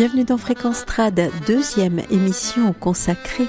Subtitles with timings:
[0.00, 3.48] Bienvenue dans Fréquence Trad, deuxième émission consacrée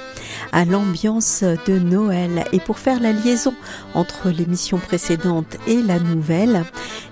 [0.51, 2.43] à l'ambiance de Noël.
[2.51, 3.53] Et pour faire la liaison
[3.93, 6.65] entre l'émission précédente et la nouvelle,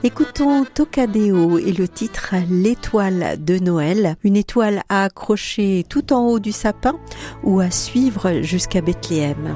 [0.04, 6.40] écoutons Tocadéo et le titre L'étoile de Noël, une étoile à accrocher tout en haut
[6.40, 7.00] du sapin
[7.42, 9.56] ou à suivre jusqu'à Bethléem.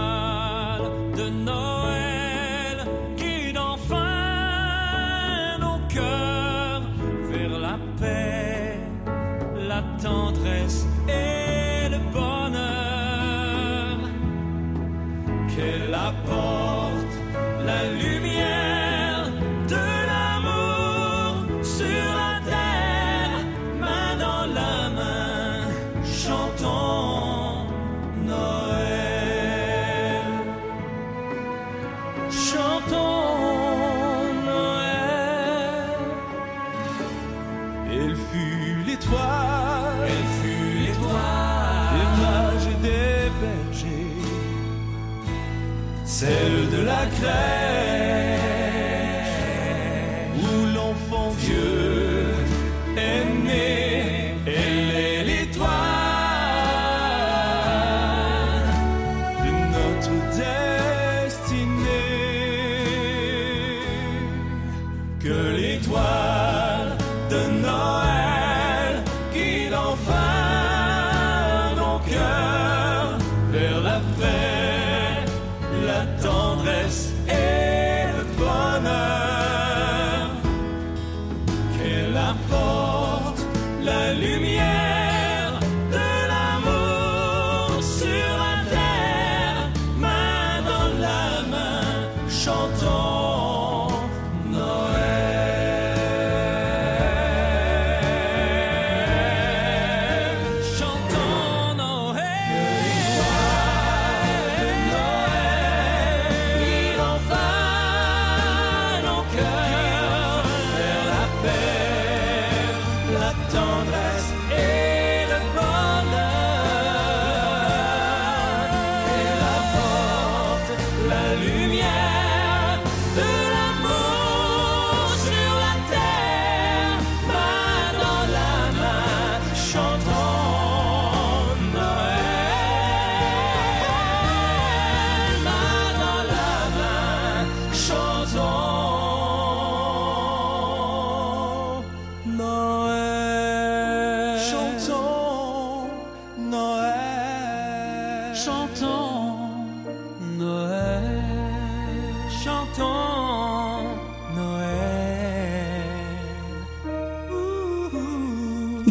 [46.07, 48.46] celle de la crèche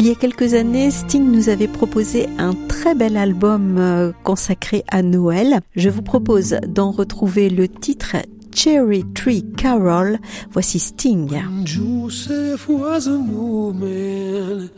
[0.06, 4.85] Il y a quelques années, Sting nous avait proposé un très bel album euh, consacré
[4.87, 5.58] à Noël.
[5.75, 8.14] Je vous propose d'en retrouver le titre
[8.55, 10.20] Cherry Tree Carol.
[10.53, 11.29] Voici Sting.
[11.64, 14.70] Joseph was man.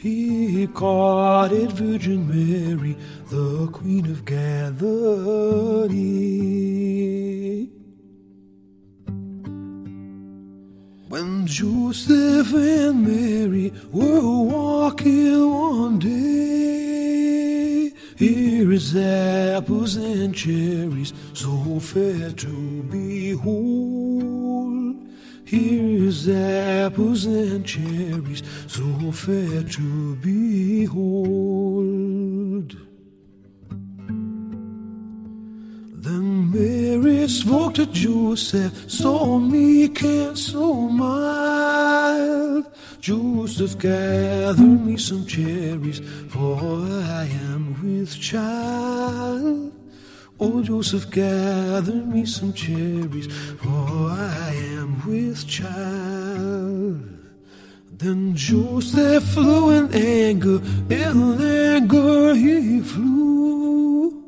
[0.00, 0.66] He
[1.52, 2.96] it Virgin Mary,
[3.28, 4.78] the Queen of Galilee.
[11.10, 22.32] When Joseph and Mary were walking one day, here is apples and cherries, so fair
[22.32, 24.30] to behold.
[25.50, 31.00] Here's apples and cherries, so fair to behold.
[36.04, 42.66] Then Mary spoke to Joseph, so meek and so mild.
[43.00, 49.79] Joseph, gather me some cherries, for I am with child.
[50.42, 53.26] Oh, Joseph, gather me some cherries,
[53.58, 57.06] for I am with child.
[57.92, 64.24] Then Joseph flew in anger, in anger he flew.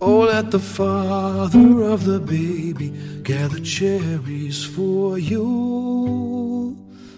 [0.00, 2.90] Oh, let the father of the baby
[3.24, 6.76] gather cherries for you.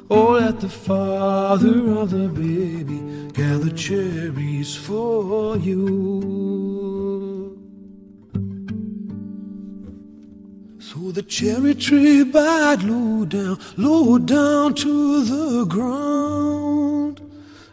[0.09, 3.01] Oh, let the father of the baby
[3.35, 6.64] gather cherries for you.
[11.13, 17.21] The cherry tree bowed low down, low down to the ground.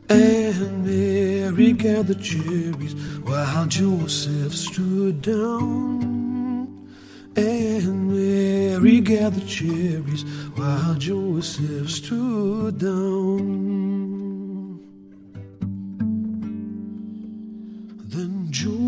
[0.10, 2.94] And Mary gathered cherries
[3.24, 6.90] while Joseph stood down.
[7.38, 10.24] And Mary gathered cherries
[10.56, 13.91] while Joseph stood down.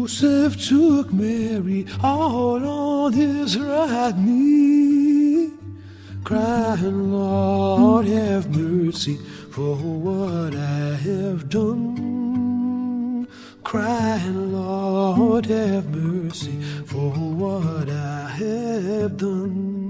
[0.04, 5.50] Joseph took Mary all on his right knee,
[6.26, 9.16] crying, Lord, have mercy
[9.50, 13.30] for what I have done.
[13.64, 19.83] Crying, Lord, have mercy for what I have done.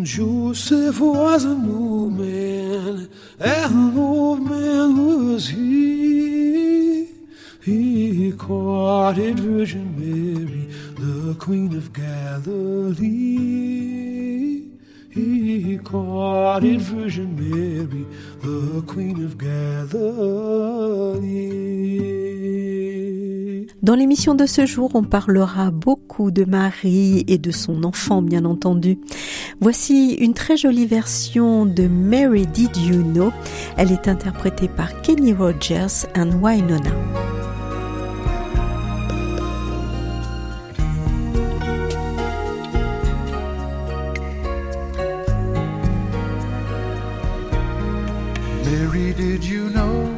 [0.00, 3.06] When Joseph was an old and
[3.38, 7.06] an old man was he,
[7.60, 13.10] he courted Virgin Mary, the Queen of Galilee.
[15.10, 18.06] He courted Virgin Mary,
[18.40, 20.80] the Queen of Galilee.
[23.82, 28.44] Dans l'émission de ce jour, on parlera beaucoup de Marie et de son enfant, bien
[28.44, 28.98] entendu.
[29.62, 33.30] Voici une très jolie version de Mary Did You Know.
[33.76, 36.90] Elle est interprétée par Kenny Rogers and Wynonna.
[48.64, 50.08] Mary, did you know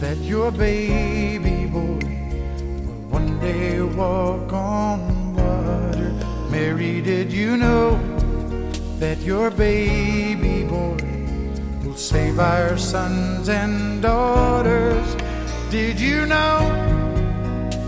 [0.00, 1.98] that your baby boy
[2.86, 6.12] will one day walk on water?
[6.50, 8.17] Mary, did you know
[8.98, 10.96] that your baby boy
[11.84, 15.06] will save our sons and daughters?
[15.70, 16.58] Did you know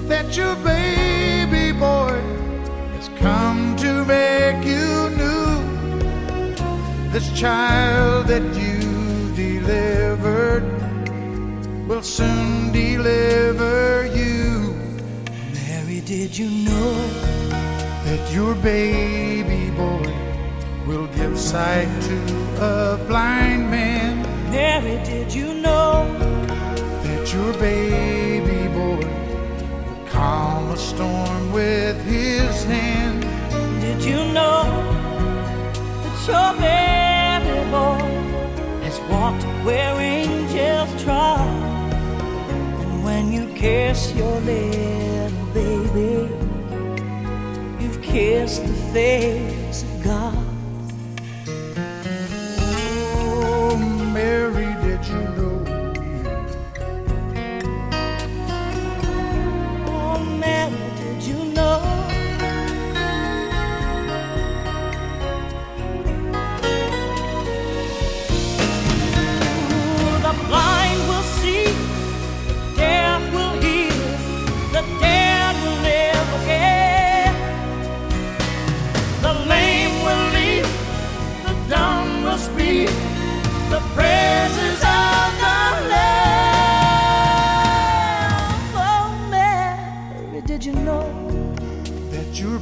[0.07, 2.17] that your baby boy
[2.95, 5.51] has come to make you new?
[7.11, 8.79] This child that you
[9.35, 10.63] delivered
[11.89, 14.75] will soon deliver you.
[15.55, 16.95] Mary, did you know
[18.05, 20.20] that your baby boy
[20.91, 22.17] will give sight to
[22.61, 24.15] a blind man?
[24.51, 26.05] Mary, did you know
[27.05, 29.07] that your baby boy
[29.87, 33.23] will calm a storm with his hand?
[33.81, 34.65] Did you know
[36.03, 38.03] that your baby boy
[38.85, 41.41] has walked where angels trod?
[42.83, 46.13] And when you kiss your little baby,
[47.81, 49.60] you've kissed the face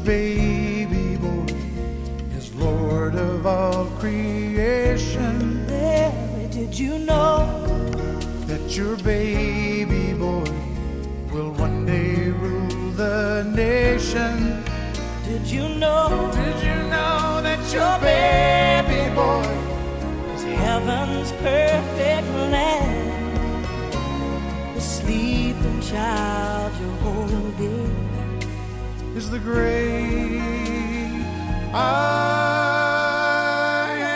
[0.08, 1.44] baby boy
[2.34, 5.66] is Lord of all creation.
[5.66, 7.44] Mary, did you know
[8.46, 10.50] that your baby boy
[11.30, 14.64] will one day rule the nation?
[15.26, 16.30] Did you know?
[16.32, 19.52] Did you know that your baby boy
[20.34, 23.14] is heaven's perfect land?
[24.74, 28.07] The sleeping child you're holding
[29.18, 30.38] is the great
[31.74, 34.14] I am.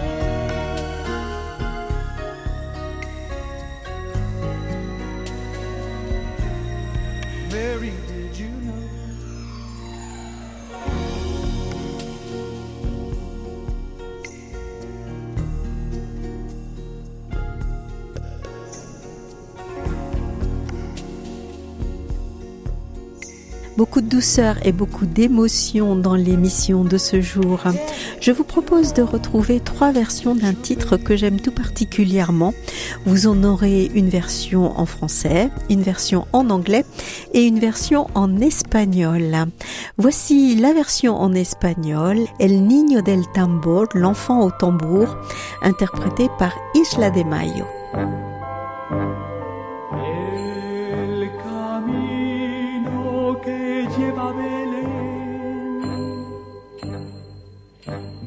[7.51, 8.10] Mary.
[23.81, 27.61] Beaucoup de douceur et beaucoup d'émotion dans l'émission de ce jour.
[28.19, 32.53] Je vous propose de retrouver trois versions d'un titre que j'aime tout particulièrement.
[33.07, 36.85] Vous en aurez une version en français, une version en anglais
[37.33, 39.47] et une version en espagnol.
[39.97, 45.17] Voici la version en espagnol, El Niño del Tambor, l'enfant au tambour,
[45.63, 48.30] interprété par Isla de Mayo.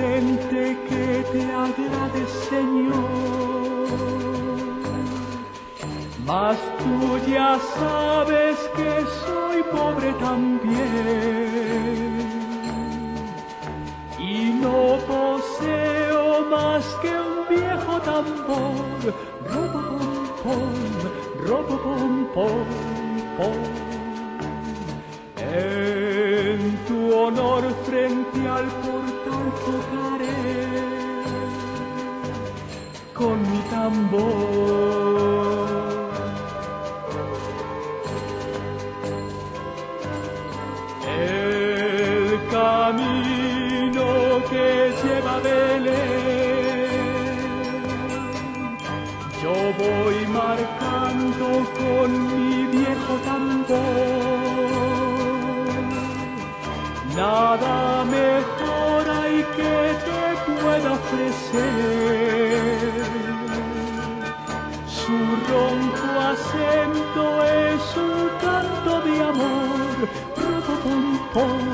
[0.00, 3.88] Presente que te agrade, Señor.
[6.26, 8.92] Mas tú ya sabes que
[9.24, 10.80] soy pobre también
[14.18, 19.14] y no poseo más que un viejo tambor.
[19.52, 19.82] Robo
[20.42, 20.74] pom
[21.46, 22.68] robo pom pom
[23.36, 23.58] pom.
[25.36, 27.64] En tu honor
[33.82, 33.88] El
[42.50, 44.04] camino
[44.50, 44.68] que
[45.02, 46.90] lleva a Belén,
[49.42, 51.46] yo voy marcando
[51.78, 54.50] con mi viejo tambor.
[57.16, 60.22] Nada mejor hay que te
[60.52, 62.49] pueda ofrecer.
[65.50, 69.96] Ronco acento es un canto de amor.
[70.42, 71.64] Robo pom pom,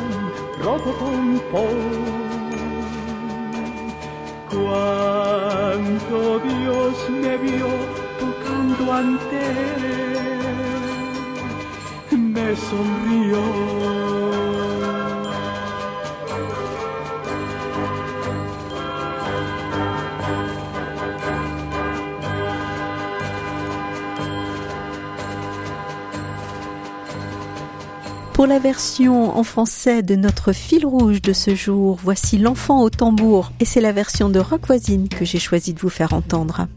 [0.63, 1.81] robo pom pom.
[4.51, 7.71] Cuando Dios me vio
[8.21, 9.39] tocando ante
[12.11, 13.96] él, me sonrió.
[28.47, 32.91] Pour la version en français de notre fil rouge de ce jour, voici L'enfant au
[32.91, 36.69] tambour et c'est la version de Rock Voisine que j'ai choisi de vous faire entendre.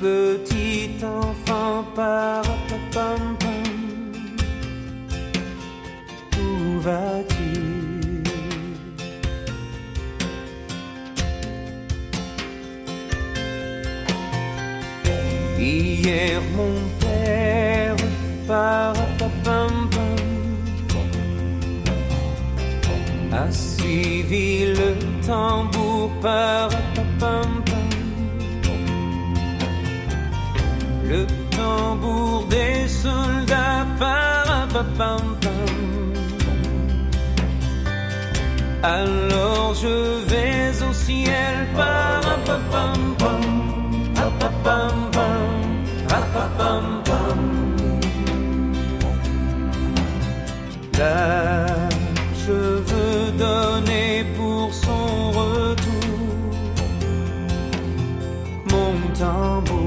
[0.00, 3.36] Petit enfant, parapapam,
[6.38, 7.58] où vas-tu?
[15.58, 17.96] Hier mon père
[18.46, 19.90] parapapam,
[23.32, 24.94] a suivi le
[25.26, 27.07] tambour parapapam,
[38.82, 43.16] Alors je vais au ciel parapapam,
[44.14, 45.10] rapapam,
[46.08, 47.02] rapapam,
[50.96, 51.66] Là,
[52.46, 56.52] je veux donner pour son retour
[58.70, 59.77] mon tambour.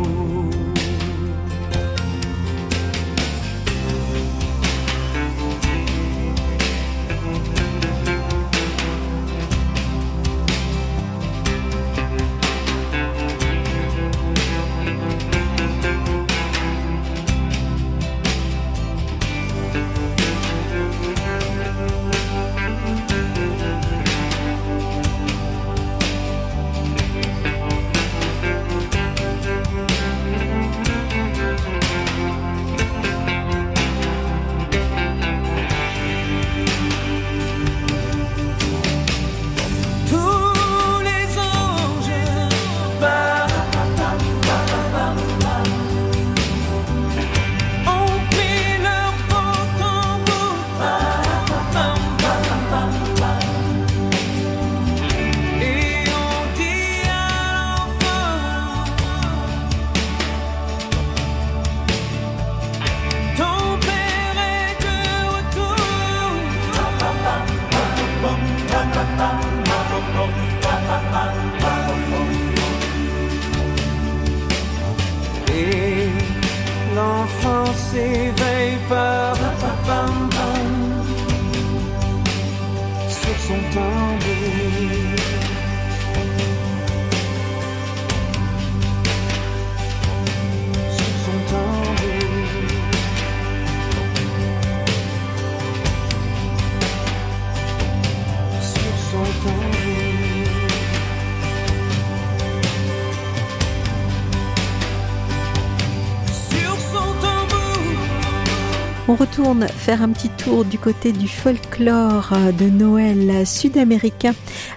[109.11, 114.31] On retourne faire un petit tour du côté du folklore de Noël sud-américain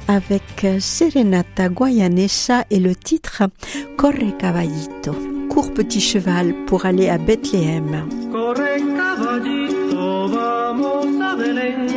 [0.08, 3.44] avec Serenata Guayanesa et le titre
[3.96, 5.14] Corre Caballito.
[5.48, 8.08] Cours petit cheval pour aller à Bethléem.
[8.32, 8.56] Corre
[8.96, 11.93] caballito, vamos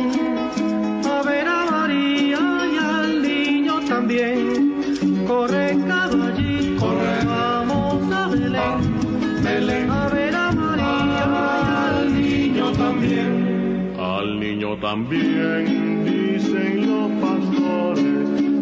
[14.76, 18.04] También dicen los pastores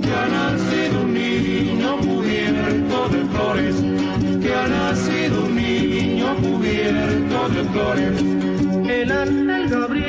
[0.01, 3.77] Que ha nacido un niño cubierto de flores,
[4.41, 8.23] que ha nacido un niño cubierto de flores.
[8.89, 10.06] El ángel Gabriel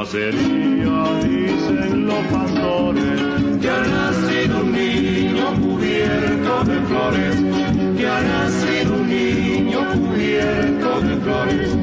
[0.00, 3.20] nacería, dicen los pastores.
[3.60, 7.36] que ha nacido un niño cubierto de flores,
[7.98, 11.76] que ha nacido un niño cubierto de flores.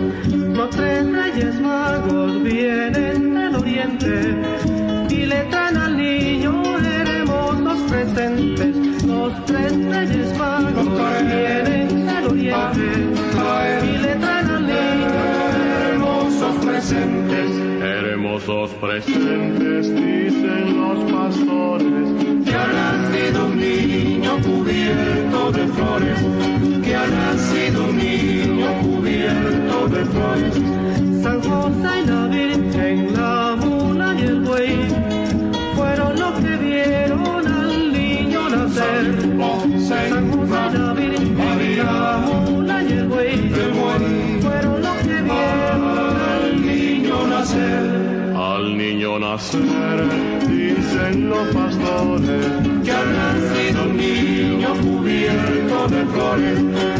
[0.57, 4.35] Los tres reyes magos vienen del oriente
[5.09, 9.03] y le traen al niño hermosos presentes.
[9.05, 10.06] Los tres reyes
[18.79, 22.43] presentes, dicen los pastores.
[22.45, 26.19] que ha nacido un niño cubierto de flores,
[26.83, 31.06] que ha nacido un niño cubierto de flores.
[49.37, 52.45] hacer, dicen los pastores,
[52.83, 54.73] que ha nacido un niño
[55.87, 56.96] de flores.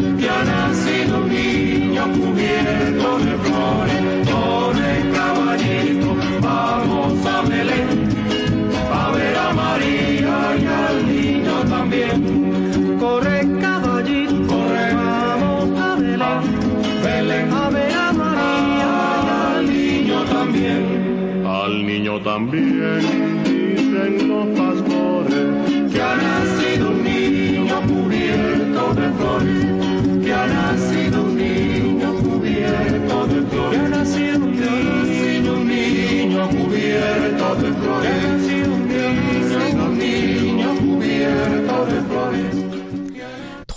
[22.23, 26.66] también dicen los pastores que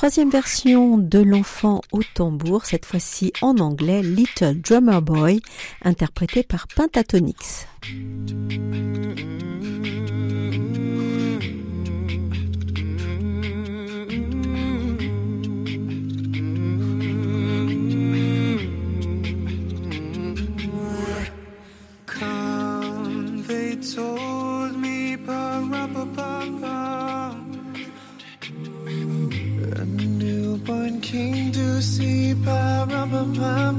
[0.00, 5.42] troisième version de l'enfant au tambour, cette fois-ci en anglais, Little Drummer Boy,
[5.82, 7.66] interprété par Pentatonix.
[31.10, 33.74] 흰두시 바라봐봐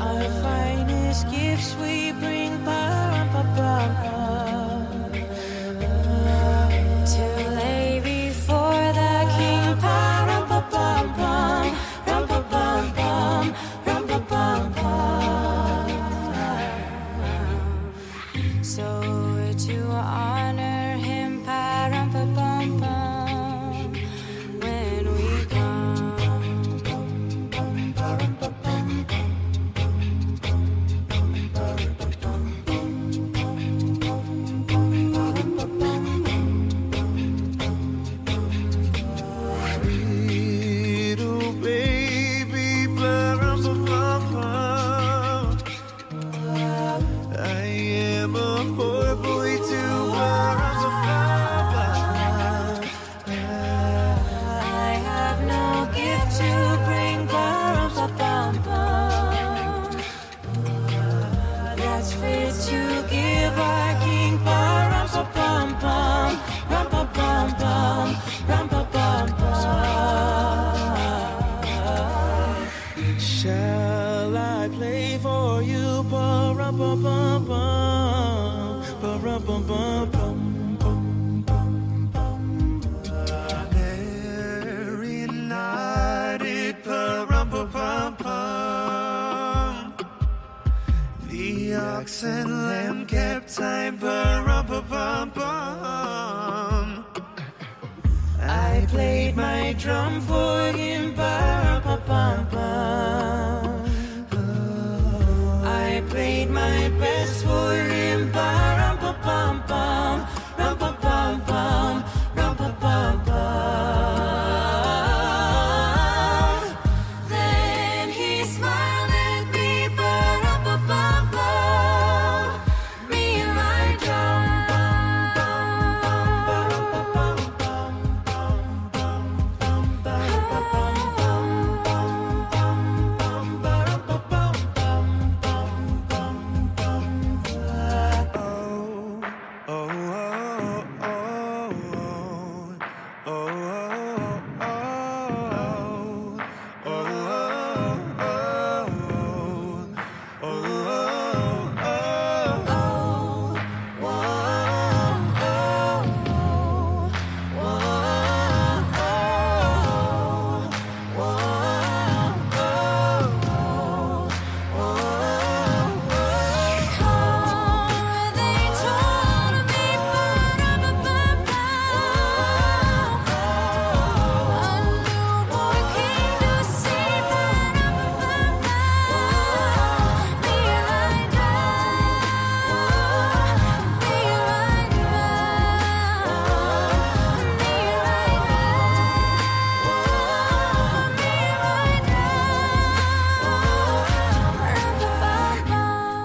[0.00, 4.45] Our finest gifts we bring 바라봐봐
[99.78, 101.65] drum for him by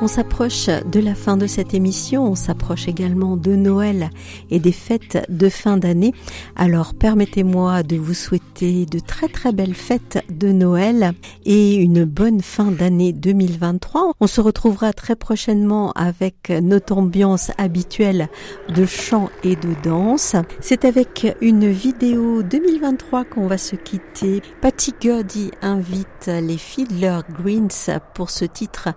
[0.04, 4.10] On s'approche de la fin de cette émission, on s'approche également de Noël
[4.50, 6.16] et des fêtes de fin d'année.
[6.56, 11.14] Alors permettez-moi de vous souhaiter de très très belles fêtes de Noël
[11.46, 14.14] et une bonne fin d'année 2023.
[14.20, 18.30] On se retrouvera très prochainement avec notre ambiance habituelle
[18.70, 20.36] de chant et de danse.
[20.60, 24.44] C'est avec une vidéo 2023 qu'on va se quitter.
[24.62, 28.90] Patty Gurdy invite les Fiddler Greens pour ce titre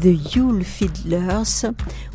[0.00, 1.70] The You Fiddlers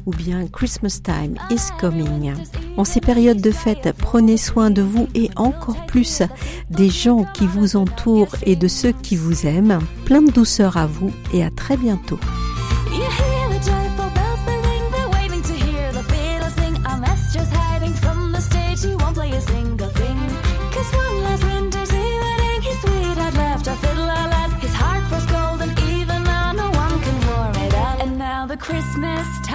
[0.08, 2.34] ou bien Christmas Time is Coming.
[2.78, 6.24] En ces périodes de fête, prenez soin de vous et encore plus
[6.72, 9.80] des gens qui vous entourent et de ceux qui vous aiment.
[10.06, 12.20] Plein de douceur à vous et à très bientôt.
[28.60, 29.47] Christmas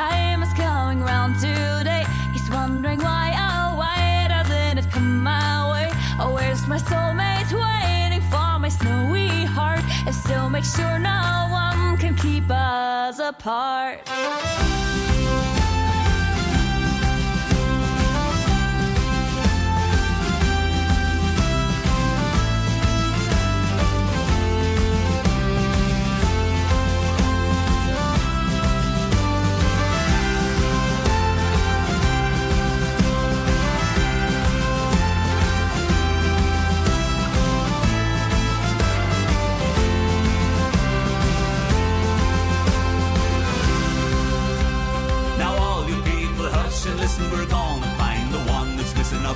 [6.73, 9.85] my soulmate waiting for my snowy heart?
[10.07, 14.01] If still make sure no one can keep us apart.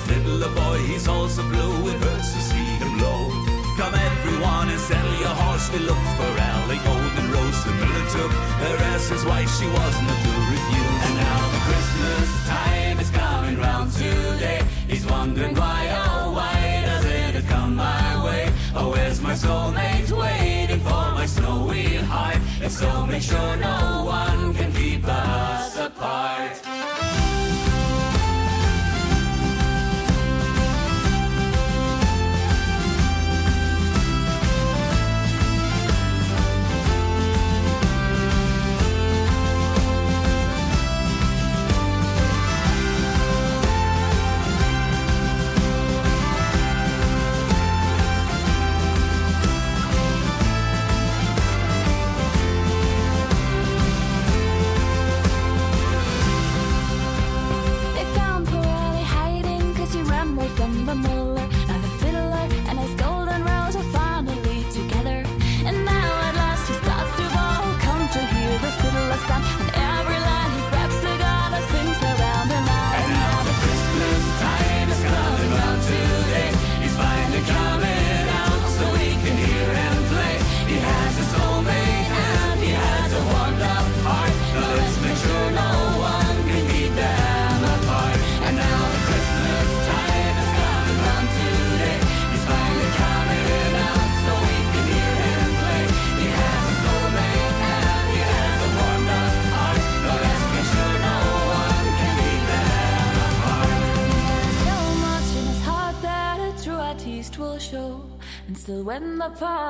[0.06, 3.30] Fiddler boy, he's also blue, it hurts to see him low.
[3.76, 7.60] Come everyone and sell your horse, we look for Ellie Golden Rose.
[7.64, 11.00] The miller took her as his wife, she wasn't to refuse.
[11.06, 14.62] And now the Christmas time is coming round today.
[14.88, 18.52] He's wondering why, oh why doesn't it come my way?
[18.74, 22.40] Oh, where's my soulmate waiting for my snowy heart?
[22.62, 25.65] If so, make sure no one can keep us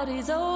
[0.07, 0.56] party's over,